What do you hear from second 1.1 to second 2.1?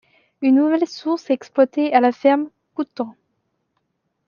est exploitée à